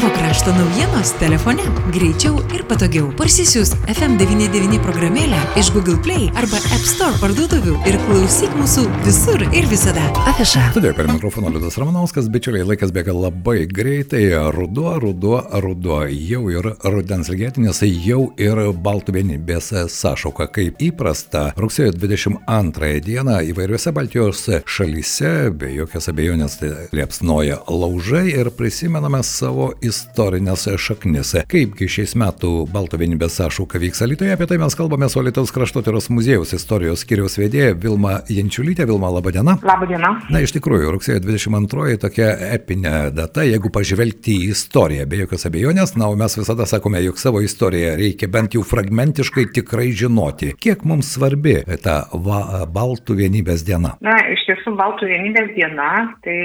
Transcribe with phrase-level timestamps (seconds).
[0.00, 1.62] Tavo krašto naujienos telefone.
[1.92, 3.08] Greičiau ir patogiau.
[3.18, 9.66] Parsisiųs FM99 programėlę iš Google Play arba App Store parduotuvių ir klausyk mūsų visur ir
[9.66, 10.04] visada.
[10.30, 10.68] Afiša.
[10.76, 14.20] Todėl per mikrofoną Liudas Ramanauskas, bičiuliai, laikas bėga labai greitai.
[14.54, 16.04] Ruduo, ruduo, ruduo.
[16.06, 20.46] Jau ir rudens ilgėtinis, jau ir baltų vienybės sąšauka.
[20.54, 28.54] Kaip įprasta, rugsėjo 22 dieną įvairiuose Baltijos šalyse, be jokios abejonės, tai liepsnoja laužai ir
[28.54, 31.34] prisimename savo istorinės šaknis.
[31.50, 36.10] Kaipgi šiais metų Balto vienybės sąšauka vyks Alitoje, apie tai mes kalbame su Alitaus kraštotyros
[36.12, 38.86] muziejaus istorijos skiriaus vedėja Vilma Jančiulytė.
[38.88, 39.56] Vilma, laba diena.
[39.64, 40.10] Labą dieną.
[40.32, 45.94] Na, iš tikrųjų, rugsėjo 22 tokia epinė data, jeigu pažvelgti į istoriją, be jokios abejonės,
[45.98, 50.52] na, o mes visada sakome, jog savo istoriją reikia bent jau fragmentiškai tikrai žinoti.
[50.60, 53.94] Kiek mums svarbi ta va, Baltų vienybės diena?
[54.04, 55.90] Na, iš tiesų, Baltų vienybės diena
[56.24, 56.38] tai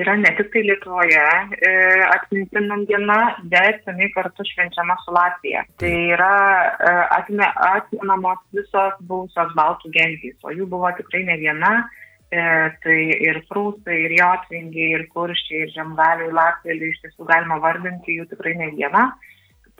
[0.00, 1.24] yra ne tik tai Lietuvoje
[1.56, 1.74] e,
[2.80, 5.64] atmintinam diena, bet jinai kartu švenčiama su Latvija.
[5.78, 11.88] Tai yra e, atme, atmenamos visos buvusios baltų gentys, o jų buvo tikrai ne viena.
[12.30, 18.20] E, tai ir prūsai, ir jotvingiai, ir kuršiai, ir žemgaliai, latviai, iš tiesų galima vardinti
[18.20, 19.10] jų tikrai ne vieną.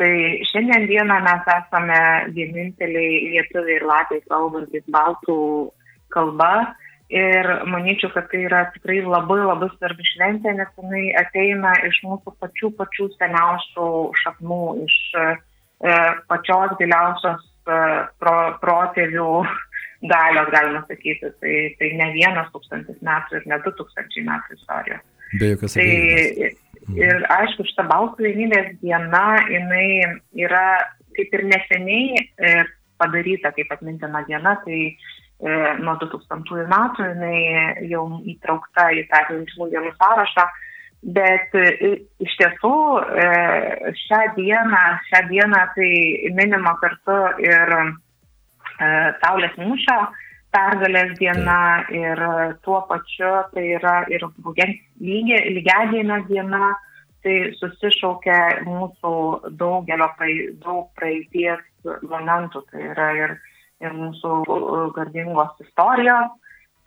[0.01, 0.13] Tai
[0.49, 2.01] šiandien dieną mes esame
[2.35, 5.71] vieninteliai lietuviai ir latviai kalbantis baltų
[6.11, 6.75] kalba
[7.11, 12.37] Ir manyčiau, kad tai yra tikrai labai labai svarbi šventė, nes jinai ateina iš mūsų
[12.39, 13.87] pačių pačių seniausių
[14.21, 15.25] šaknų, iš e,
[16.31, 17.81] pačios giliausios e,
[18.23, 19.27] pro, protėvių
[20.13, 21.35] galios, galima sakyti.
[21.43, 25.07] Tai, tai ne vienas tūkstantis metų ir ne du tūkstančiai metų istorijos.
[25.35, 26.67] Be jokios tai, abejonės.
[26.97, 29.87] Ir aišku, šita balsų vienybės diena, jinai
[30.47, 30.67] yra
[31.19, 32.55] kaip ir neseniai e,
[33.03, 34.81] padaryta kaip atmintina diena, tai
[35.41, 40.45] nuo 2000 metų jinai jau įtraukta į tą rinkimų dienų sąrašą.
[41.17, 43.29] Bet e, iš tiesų e,
[44.03, 45.93] šią dieną, šią dieną tai
[46.37, 47.77] minima kartu ir
[49.21, 49.97] Saulės mūšio
[50.55, 52.21] pergalės diena ir
[52.65, 56.73] tuo pačiu tai yra ir lygiadienio diena,
[57.25, 59.13] tai susišaukia mūsų
[59.61, 60.09] daugelio
[60.65, 63.37] daug praeities momentų, tai yra ir
[63.85, 64.39] ir mūsų
[64.97, 66.37] garbingos istorijos.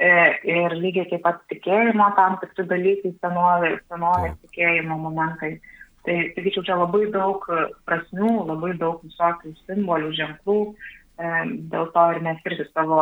[0.02, 0.10] E,
[0.50, 5.54] ir lygiai taip pat tikėjimo tam tikri dalykai, senovės, senovės tikėjimo momentai.
[6.04, 7.46] Tai, sakyčiau, čia labai daug
[7.88, 10.58] prasmių, labai daug visokių simbolių, ženklų.
[11.22, 11.30] E,
[11.72, 13.00] dėl to ir mes irgi savo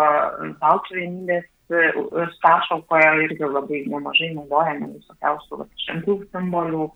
[0.61, 1.47] baltų vienybės
[2.43, 6.89] sąšaukoje irgi labai nemažai naudojame visokiausių ženklų, simbolių,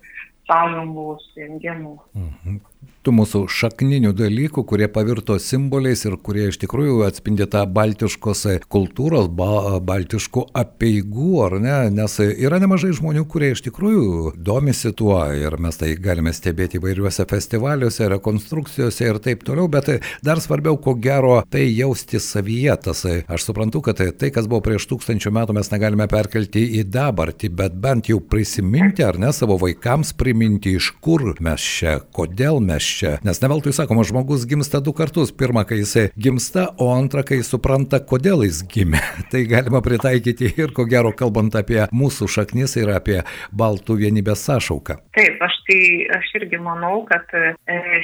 [0.52, 1.98] sąjungų, sujungimų.
[2.20, 2.60] Mhm
[3.06, 9.28] tų mūsų šakninių dalykų, kurie pavirto simboliais ir kurie iš tikrųjų atspindi tą baltiškos kultūros,
[9.30, 11.76] ba, baltiškų apieigų, ar ne?
[11.94, 17.28] Nes yra nemažai žmonių, kurie iš tikrųjų domisi tuo ir mes tai galime stebėti įvairiuose
[17.30, 19.92] festivaliuose, rekonstrukcijose ir taip toliau, bet
[20.26, 22.74] dar svarbiau, ko gero, tai jausti savyje.
[22.86, 27.54] Tas, aš suprantu, kad tai, kas buvo prieš tūkstančių metų, mes negalime perkelti į dabartį,
[27.62, 32.75] bet bent jau prisiminti, ar ne, savo vaikams priminti, iš kur mes čia, kodėl mes
[32.84, 33.18] čia čia.
[33.24, 35.34] Nes ne veltui sakoma, žmogus gimsta du kartus.
[35.36, 39.02] Pirmą, kai jisai gimsta, o antrą, kai supranta, kodėl jis gimė.
[39.32, 43.22] tai galima pritaikyti ir, ko gero, kalbant apie mūsų šaknis ir apie
[43.56, 45.00] baltų vienybės sąšauką.
[45.18, 45.80] Taip, aš tai
[46.18, 47.54] aš irgi manau, kad e,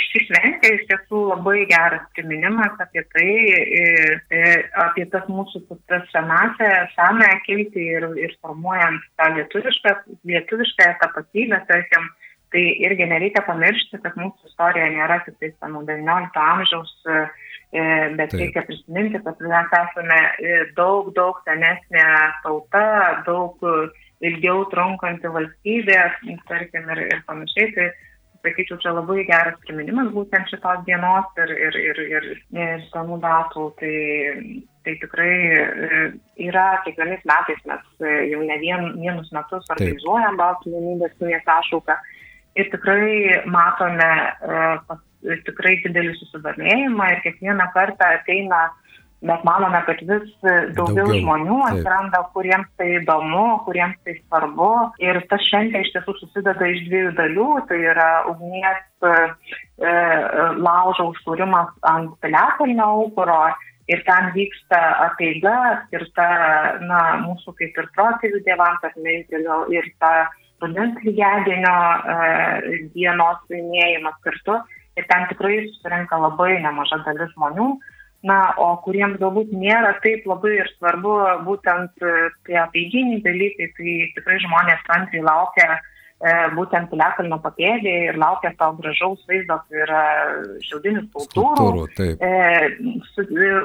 [0.08, 3.28] ši šventė iš tiesų labai geras priminimas apie tai,
[3.82, 3.84] e,
[4.34, 4.56] e,
[4.86, 9.96] apie tas mūsų tas senąsią, senąją kilti ir, ir formuojant tą lietuvišką,
[10.32, 12.10] lietuvišką tapatybę, tarkim,
[12.52, 17.22] Tai irgi nereikia pamiršti, kad mūsų istorija nėra tik tai nuo XIX amžiaus, e,
[17.72, 17.84] e,
[18.20, 18.42] bet Taip.
[18.42, 22.04] reikia prisiminti, kad mes esame e, daug, daug senesnė
[22.44, 22.84] tauta,
[23.30, 23.64] daug
[24.20, 25.98] ilgiau trunkanti valstybė,
[26.52, 27.72] tarkim, ir, ir panašiai.
[27.78, 27.90] Tai,
[28.42, 33.68] sakyčiau, čia labai geras priminimas būtent šitos dienos ir, ir, ir, ir, ir senų datų.
[33.80, 33.98] Tai,
[34.84, 35.34] tai tikrai
[36.50, 42.04] yra kiekvienais metais mes jau ne vien, vienus metus organizuojam Baltų vienybės naujas sąšauką
[42.60, 44.12] ir tikrai matome
[44.48, 45.00] uh,
[45.46, 48.62] tikrai didelį susidomėjimą ir kiekvieną kartą ateina,
[49.22, 51.18] mes manome, kad vis daugiau, daugiau.
[51.22, 54.72] žmonių atsiranda, kuriems tai įdomu, kuriems tai svarbu.
[55.04, 59.12] Ir ta šventė iš tiesų susideda iš dviejų dalių, tai yra ugnies e,
[59.86, 59.94] e,
[60.58, 63.44] laužo užkūrimas ant piliakalnio aukuro.
[63.92, 64.78] Ir ten vyksta
[65.10, 65.54] apeiga
[65.86, 66.26] skirta,
[66.86, 69.42] na, mūsų kaip ir protėvių dievams atminti
[69.76, 70.14] ir ta
[70.62, 71.78] rudens lygiadienio
[72.14, 74.60] e, dienos minėjimas kartu.
[75.00, 77.68] Ir ten tikrai susirenka labai nemaža dalis žmonių,
[78.28, 81.14] na, o kuriems galbūt nėra taip labai ir svarbu
[81.48, 82.16] būtent e,
[82.48, 85.80] tie apeiginiai dalykai, tai tikrai žmonės kantriai laukia
[86.56, 90.02] būtent Piliakalnio papėdėje ir laukia to gražaus vaizdo, tai yra
[90.68, 92.32] šiaudinis kultūrų, e,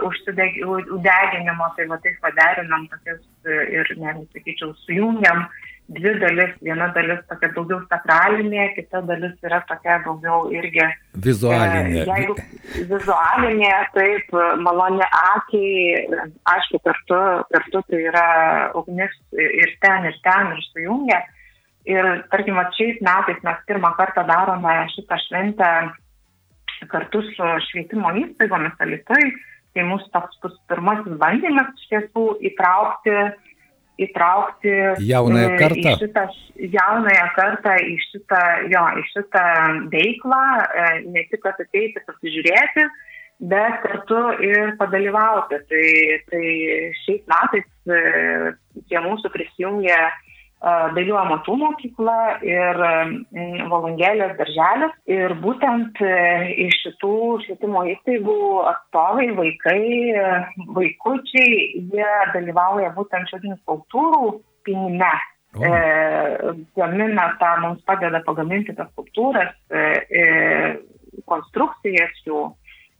[0.08, 5.44] užsideg, uždeginimo, tai va taip paderinam tokius ir, netgi sakyčiau, sujungiam
[5.92, 6.56] dvi dalis.
[6.64, 10.88] Viena dalis tokia daugiau sakralinė, kita dalis yra tokia daugiau irgi
[11.28, 12.02] vizualinė.
[12.02, 12.40] E, jeigu
[12.94, 16.26] vizualinė, taip, malonė akiai,
[16.56, 18.28] aišku, kartu, kartu tai yra
[18.80, 21.24] ugnis ir ten, ir ten, ir sujungia.
[21.86, 25.70] Ir tarkim, šiais metais mes pirmą kartą darome šitą šventę
[26.90, 29.28] kartu su švietimo įstaigomis Alitoj.
[29.76, 33.14] Tai mūsų toks bus pirmasis bandymas iš tiesų įtraukti
[33.96, 34.72] įtraukti
[35.08, 35.92] jaunąją e, kartą.
[35.92, 36.24] Į šitą,
[36.74, 38.40] jaunąją kartą į šitą,
[38.72, 39.44] jo, į šitą
[39.92, 40.42] veiklą,
[40.82, 42.86] e, ne tik ateiti pasižiūrėti,
[43.52, 45.62] bet kartu ir padalyvauti.
[45.70, 45.88] Tai,
[46.32, 46.44] tai
[47.04, 48.02] šiais metais e,
[48.84, 49.98] prie mūsų prisijungė
[50.96, 52.16] dailių amatų mokykla
[52.46, 52.80] ir
[53.70, 54.96] valangėlės darželis.
[55.10, 56.16] Ir būtent e,
[56.66, 57.12] iš šitų
[57.44, 58.38] švietimo įstaigų
[58.72, 59.80] atstovai, vaikai,
[60.78, 64.34] vaikučiai, jie dalyvauja būtent šiandien skulptūrų
[64.66, 65.14] pinime.
[65.56, 65.70] E,
[66.76, 72.42] gamina tą, mums padeda pagaminti tas skulptūras, e, e, konstrukcijas jų.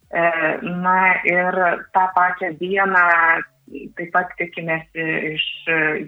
[0.06, 0.22] E,
[0.62, 1.58] na ir
[1.92, 3.04] tą pačią dieną
[3.98, 5.46] taip pat tikimės iš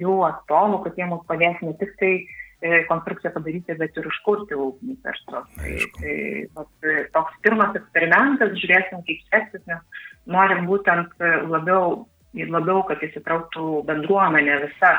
[0.01, 4.59] jų atstovų, kad jie mums padės ne tik tai e, konstrukciją padaryti, bet ir užkurti
[4.59, 5.25] ugnį tos.
[5.57, 6.19] Tai, tai
[6.59, 11.15] vat, toks pirmas eksperimentas, žiūrėsim kaip seksis, nes norim būtent
[11.51, 14.93] labiau, labiau, kad įsitrauktų bendruomenė visa,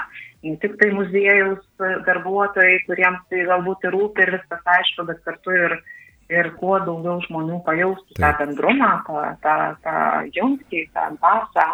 [0.43, 1.63] ne tik tai muziejaus
[2.07, 5.79] darbuotojai, kuriems tai galbūt ir rūpi ir viskas aišku, bet kartu ir
[6.29, 8.21] ir kuo daugiau žmonių pajaustų Taip.
[8.21, 9.55] tą bendrumą, tą, tą,
[9.85, 9.95] tą
[10.35, 11.65] jungtį, tą pasą.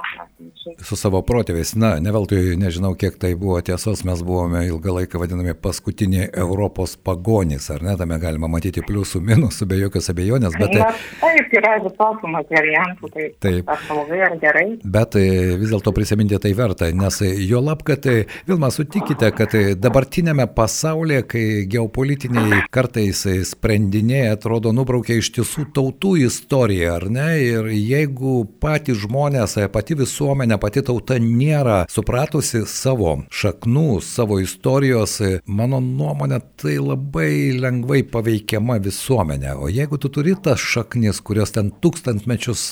[0.85, 5.19] Su savo protėviais, na, ne veltui nežinau, kiek tai buvo tiesos, mes buvome ilgą laiką
[5.21, 10.77] vadinami paskutiniai Europos pagonys, ar ne, tame galima matyti pliusų, minusų, be jokios abejonės, bet...
[10.79, 10.91] Na,
[11.21, 13.65] taip, yra visokių variantų, tai taip.
[13.67, 14.65] tas blogai ar gerai.
[14.95, 15.25] Bet e,
[15.59, 20.47] vis dėlto prisiminti tai verta, nes jo lab, kad e, Vilma sutikite, kad e, dabartinėme
[20.55, 27.29] pasaulyje, kai geopolitiniai kartais sprendiniai atrodo, nubraukia iš tiesų tautų istoriją, ar ne?
[27.41, 35.17] Ir jeigu patys žmonės, pati visuomenė, pati tauta nėra supratusi savo šaknų, savo istorijos,
[35.49, 39.55] mano nuomonė, tai labai lengvai paveikiama visuomenė.
[39.57, 42.67] O jeigu tu turi tas šaknis, kurios ten tūkstantmečius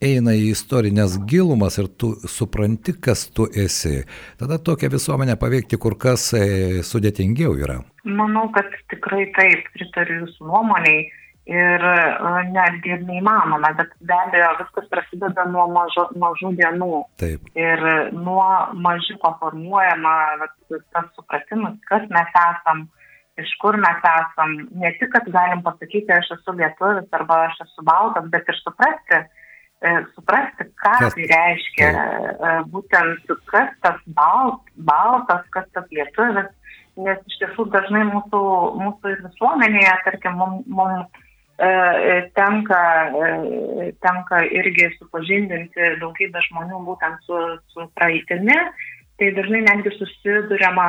[0.00, 4.00] eina į istorinės gilumas ir tu supranti, kas tu esi,
[4.40, 6.30] tada tokią visuomenę paveikti kur kas
[6.88, 7.82] sudėtingiau yra.
[8.08, 11.08] Manau, kad tikrai taip, pritariu jūsų nuomoniai
[11.48, 11.84] ir
[12.52, 17.00] netgi ir neįmanoma, bet be abejo viskas prasideda nuo mažo, mažų dienų.
[17.22, 17.48] Taip.
[17.56, 18.44] Ir nuo
[18.76, 20.54] mažiuko formuojama vat,
[20.92, 22.84] tas supratimas, kas mes esam,
[23.40, 24.54] iš kur mes esam.
[24.82, 29.22] Ne tik, kad galim pasakyti, aš esu lietuvis arba aš esu baltas, bet ir suprasti,
[29.80, 32.44] e, suprasti, ką kas, tai reiškia, taip.
[32.50, 36.52] E, būtent kas tas balt, baltas, kas tas lietuvis,
[37.06, 38.42] nes iš tiesų dažnai mūsų,
[38.82, 41.06] mūsų visuomenėje, tarkim, mums mum,
[41.58, 47.40] E, e, tenka, e, tenka irgi supažindinti daugybę žmonių būtent su,
[47.74, 48.54] su praeitimi,
[49.18, 50.84] tai dažnai netgi susidurėma,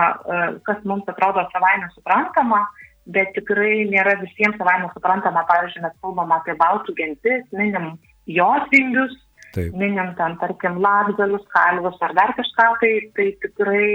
[0.67, 2.62] kas mums atrodo savaime suprantama,
[3.09, 5.41] bet tikrai nėra visiems savaime suprantama.
[5.50, 7.95] Pavyzdžiui, mes kalbam apie baltų gentis, minim
[8.29, 9.17] jos vingius,
[9.56, 9.74] Taip.
[9.74, 13.88] minim ten, tarkim, latgalius, kalvius ar dar kažką, tai, tai tikrai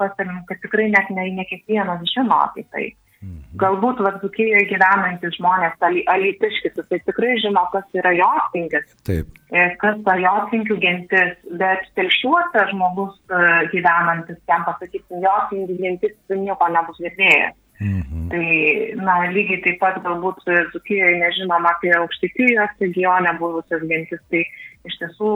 [0.00, 2.88] pasirim, kad tikrai net ne, ne kiekvienas žino apie tai.
[3.18, 3.58] Mhm.
[3.58, 10.76] Galbūt Vatsukijoje gyvenantis žmonės, alitiškis, tai tikrai žino, kas yra jotvinkis, e, kas ta jotvinkių
[10.84, 13.40] gentis, bet telšiuose žmogus e,
[13.72, 17.58] gyvenantis, jam pasakyti, jotvinkių gentis nieko nebus girdėjęs.
[17.78, 18.28] Mhm.
[18.32, 18.46] Tai,
[19.06, 20.40] na, lygiai taip pat galbūt
[20.72, 24.42] Zukijoje nežinom apie aukštytijos regione buvusias gentis, tai
[24.88, 25.32] iš tiesų,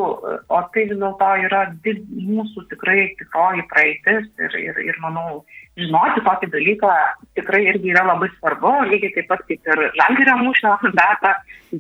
[0.51, 5.43] o tai vis dėlto yra did, mūsų tikrai tikroji praeitis ir, ir, ir manau,
[5.79, 6.93] žinoti tokį dalyką
[7.39, 11.35] tikrai irgi yra labai svarbu, lygiai taip pat kaip ir žalgerio mūšio datą,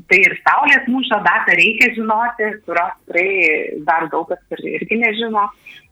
[0.08, 3.28] tai ir saulės mūšio datą reikia žinoti, kurios tikrai
[3.88, 5.48] dar daug kas ir, irgi nežino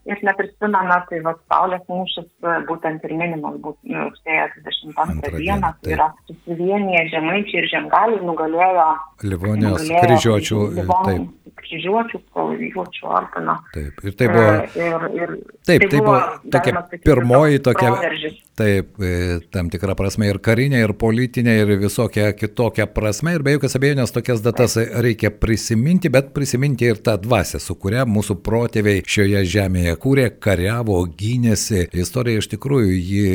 [0.09, 2.29] ir neprisimena, tai va saulės mūšis
[2.69, 8.88] būtent ir minimas rugsėjo 22 dieną, tai yra susivienyje žemaičiai ir žemgaliai nugalėjo
[9.29, 10.62] Livonijos kryžiuočių.
[10.79, 11.26] Livon,
[11.61, 13.57] kryžiuočių, kalavijuočių ordino.
[13.75, 14.55] Taip, ir tai buvo.
[14.81, 15.35] Ir, ir
[15.69, 16.19] taip, tai, tai buvo,
[16.57, 17.90] tokia pirmoji tokia.
[17.93, 18.38] Proveržis.
[18.61, 18.97] Taip,
[19.52, 23.33] tam tikrą prasme ir karinė, ir politinė, ir visokia kitokia prasme.
[23.38, 28.04] Ir be jokios abejonės tokias datas reikia prisiminti, bet prisiminti ir tą dvasę, su kuria
[28.04, 31.87] mūsų protėviai šioje žemėje kūrė, kariavo, gynėsi.
[32.04, 33.30] Istorija iš tikrųjų ji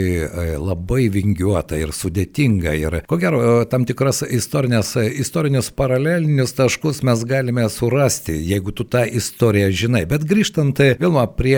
[0.61, 2.75] labai vingiuota ir sudėtinga.
[2.77, 3.41] Ir ko gero,
[3.71, 4.93] tam tikras istorinės,
[5.25, 10.05] istorinius paralelinius taškus mes galime surasti, jeigu tu tą istoriją žinai.
[10.09, 11.57] Bet grįžtant vėl prie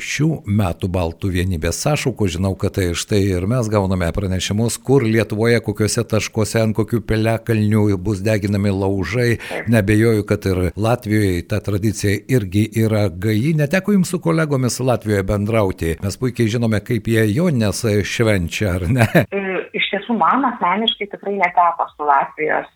[0.00, 5.60] šių metų Baltų vienybės sąšaukų, žinau, kad Tai štai ir mes gauname pranešimus, kur Lietuvoje,
[5.64, 9.38] kokiuose taškuose, ant kokių pelekalnių bus deginami laužai.
[9.70, 13.54] Nebejoju, kad ir Latvijoje ta tradicija irgi yra gaji.
[13.58, 15.96] Neteko jums su kolegomis Latvijoje bendrauti.
[16.02, 19.08] Mes puikiai žinome, kaip jie Jonės švenčia, ar ne?
[19.24, 19.42] E,
[19.78, 22.70] iš tiesų, man asmeniškai tikrai neteko su Latvijos,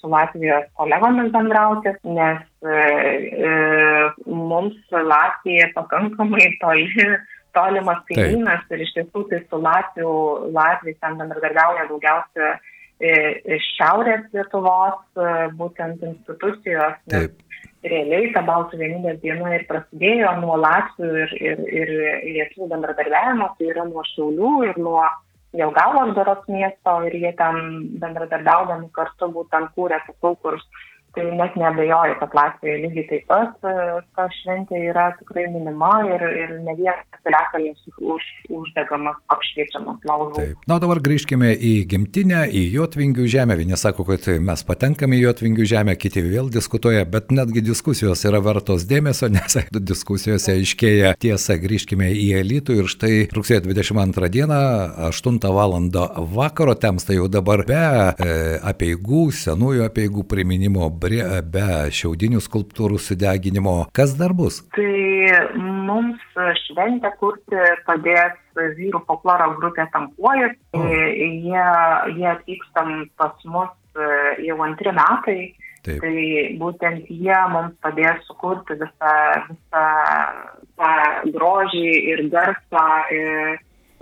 [0.00, 2.76] su Latvijos kolegomis bendrauti, nes e,
[3.48, 3.56] e,
[4.26, 6.88] mums Latvija pakankamai toli
[7.56, 10.14] tolimas kaimynas ir iš tiesų tai su Latvių,
[10.54, 13.12] Latvijais ten bendradarbiauja daugiausia e,
[13.58, 16.98] iš šiaurės Lietuvos e, būtent institucijos.
[17.12, 17.44] Taip.
[17.88, 21.94] Realiai ta Baltų vienybės diena ir prasidėjo nuo Latvių ir, ir, ir
[22.26, 25.06] Lietuvų bendradarbiavimo, tai yra nuo Šiaulių ir nuo
[25.56, 27.60] Jelgavos Doros miesto ir jie ten
[28.02, 30.66] bendradarbiaudami kartu būtent kūrė pasaukurs
[31.18, 33.72] Tai net nebejoju, kad Latvijoje lygiai taip pat e,
[34.14, 40.44] ta šventė yra tikrai minima ir, ir ne vienas piliakalnis už, uždegamas, apšviečiamas laužų.
[40.70, 43.56] Na, dabar grįžkime į gimtinę, į Jotvingių žemę.
[43.58, 48.38] Vieni sako, kad mes patenkame į Jotvingių žemę, kiti vėl diskutuoja, bet netgi diskusijos yra
[48.44, 51.58] vertos dėmesio, nes diskusijose aiškėja tiesa.
[51.58, 54.60] Grįžkime į elitų ir štai rugsėjo 22 dieną,
[55.10, 55.76] 8 val.
[56.38, 58.38] vakaro, temsta jau dabar be e,
[58.70, 61.22] apieigų, senųjų apieigų priminimo prie,
[61.54, 63.76] be šiaudinių skulptūrų sudeginimo.
[63.96, 64.60] Kas dar bus?
[64.76, 64.92] Tai
[65.88, 66.20] mums
[66.66, 70.56] šventę kurti padės vyrų folkloro grupė Tampuojas.
[70.76, 70.84] Oh.
[70.84, 71.64] Jie,
[72.18, 74.10] jie atvykstam pas mus e,
[74.48, 75.40] jau antri metai.
[75.86, 76.02] Taip.
[76.02, 76.24] Tai
[76.60, 79.14] būtent jie mums padės sukurti visą,
[79.48, 79.84] visą
[80.76, 80.92] tą
[81.36, 82.84] grožį ir garsą.
[83.14, 83.56] Ir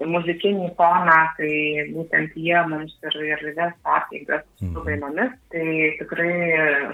[0.04, 1.52] muzikinį toną, tai
[1.94, 4.84] būtent jie mums ir, ir ves apeigas su mhm.
[4.88, 5.68] dainomis, tai
[6.00, 6.32] tikrai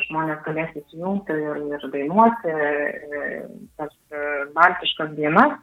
[0.06, 3.42] žmonės galės įsijungti ir, ir dainuoti e,
[3.80, 5.59] tas e, baltiškas dienas.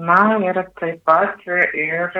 [0.00, 2.14] Na ir taip pat ir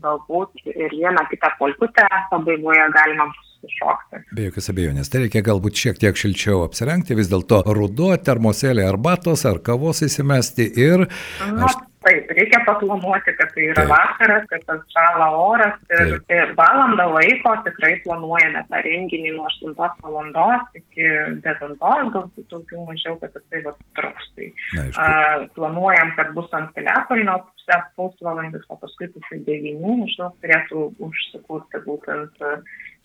[0.00, 3.26] galbūt ir vieną kitą polkutę pabaigoje galima
[3.66, 4.20] iššokti.
[4.36, 9.42] Be jokios abejonės, tai reikia galbūt šiek tiek šilčiau apsirengti, vis dėlto ruduo, termoselė arbatos
[9.50, 11.08] ar kavos įsimesti ir...
[11.42, 13.90] Na, aš Taip, reikia paplanuoti, kad tai yra Taip.
[13.90, 19.74] vakaras, kad tas šala oras ir, ir valandą laiko tikrai planuojame tą renginį nuo 8
[20.04, 21.08] valandos iki
[21.42, 24.30] 9, galbūt daugiau mažiau, kad tai va truks.
[24.36, 24.48] Tai,
[25.02, 25.08] a,
[25.58, 27.40] planuojam, kad bus ant piliakalnio
[27.98, 32.46] pusvalandis, o paskui pusė 9, maždaug turėtų užsikurti būtent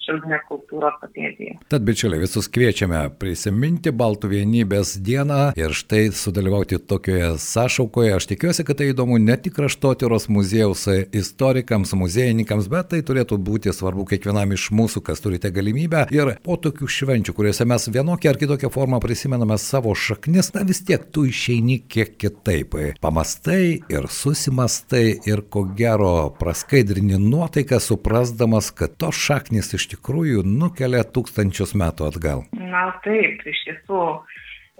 [0.05, 1.57] šiaurinė kultūros papėdėje.
[1.71, 8.15] Tad, bičiuliai, visus kviečiame prisiminti Baltų vienybės dieną ir štai sudalyvauti tokioje sąšaukoje.
[8.17, 13.73] Aš tikiuosi, kad tai įdomu ne tik kraštotyros muziejaus istorikams, muziejininkams, bet tai turėtų būti
[13.75, 16.07] svarbu kiekvienam iš mūsų, kas turite galimybę.
[16.15, 20.81] Ir po tokių švenčių, kuriuose mes vienokią ar kitokią formą prisimename savo šaknis, na vis
[20.87, 22.77] tiek tu išeini kiek kitaip.
[23.03, 31.03] Pamastai ir susimastai ir ko gero praskaidrini nuotaiką, suprasdamas, kad tos šaknis iš tikrųjų nukelia
[31.03, 32.45] tūkstančius metų atgal.
[32.55, 34.05] Na taip, iš tiesų.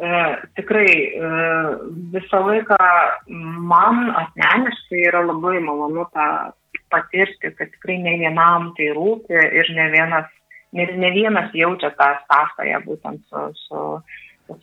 [0.01, 0.12] E,
[0.58, 1.30] tikrai e,
[2.13, 2.77] visą laiką
[3.70, 6.27] man asmeniškai yra labai malonu tą
[6.91, 10.32] patirti, kad tikrai ne vienam tai rūpi ir ne vienas,
[10.75, 13.84] ne, ne vienas jaučia tą sąsąją būtent su, su,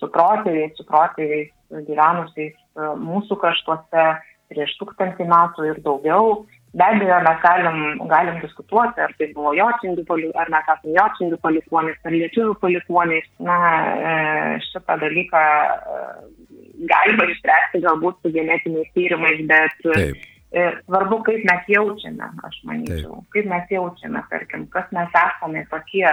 [0.01, 1.53] su protėviais, su protėviais
[1.87, 4.09] gyvenusiais e, mūsų kraštuose
[4.49, 6.47] prieš tūkstantį metų ir daugiau.
[6.75, 11.39] Be abejo, mes galim, galim diskutuoti, ar tai buvo jocingių palikuonys, ar mes esame jocingių
[11.47, 13.29] palikuonys, ar lietuvių palikuonys.
[13.49, 13.57] Na,
[14.11, 14.13] e,
[14.67, 16.03] šitą dalyką e,
[16.93, 20.29] galima išspręsti galbūt su genetiniais tyrimais, bet Taip.
[20.53, 23.33] E, svarbu, kaip mes jaučiame, aš manyčiau, Taip.
[23.37, 26.09] kaip mes jaučiame, tarkim, kas mes esame tokie.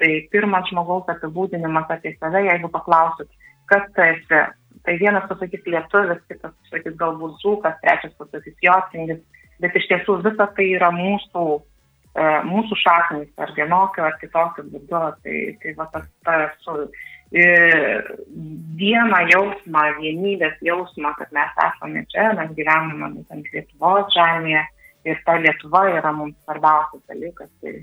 [0.00, 3.28] Tai pirmas žmogaus apibūdinimas apie save, jeigu paklausit,
[3.68, 4.38] kas tu esi,
[4.86, 9.20] tai vienas pasakys lietuvis, kitas pasakys galbūt žūkas, trečias pasakys jocingis
[9.60, 11.44] bet iš tiesų visa tai yra mūsų,
[12.16, 15.04] e, mūsų šaknis ar vienokio ar kitokio būdu.
[15.24, 16.76] Tai, tai va tas, tas su,
[17.32, 17.46] e,
[18.80, 24.66] vieną jausmą, vienybės jausmą, kad mes esame čia, mes gyvename būtent Lietuvos žemėje
[25.08, 27.50] ir ta Lietuva yra mums svarbiausias dalykas.
[27.62, 27.76] Tai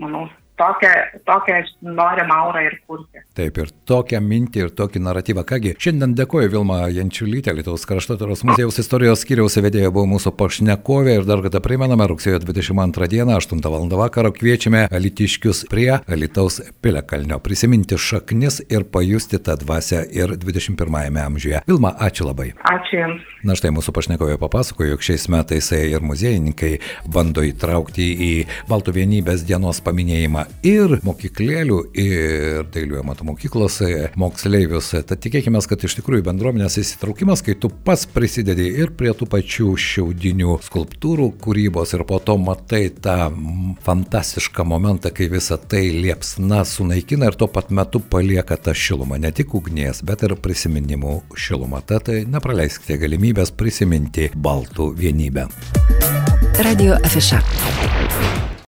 [0.00, 0.88] manau, tokią,
[1.24, 3.22] tokią norim aurą ir kurti.
[3.34, 5.44] Taip, ir tokią mintį, ir tokį naratyvą.
[5.48, 11.28] Kągi, šiandien dėkoju Vilma Jančiulytė, Lietuvos kraštotyros muziejaus istorijos skyriaus vedėja buvo mūsų pašnekovė ir
[11.28, 13.88] dar kartą primename, rugsėjo 22 dieną, 8 val.
[14.04, 21.64] vakaro kviečiame alitiškius prie Alitaus Pilekalnio prisiminti šaknis ir pajusti tą dvasę ir 21 amžiuje.
[21.66, 22.52] Vilma, ačiū labai.
[22.70, 23.30] Ačiū Jums.
[23.44, 26.78] Na štai mūsų pašnekovė papasakojo, jog šiais metais ir muziejininkai
[27.12, 28.32] bando įtraukti į
[28.70, 33.80] Baltų vienybės dienos paminėjimą ir mokyklėlių, ir dailiųjų amatų mokyklos
[34.20, 34.92] moksleivius.
[35.08, 39.74] Tad tikėkime, kad iš tikrųjų bendruomenės įsitraukimas, kai tu pats prisidedi ir prie tų pačių
[39.80, 43.30] šiaudinių skulptūrų kūrybos ir po to matai tą
[43.86, 49.32] fantastišką momentą, kai visa tai liepsna sunaikina ir tuo pat metu palieka tą šilumą, ne
[49.34, 51.82] tik ugnies, bet ir prisiminimų šilumą.
[51.88, 55.48] Tad nepraleiskite galimybės prisiminti Baltų vienybę.
[56.62, 57.42] Radio Afiša.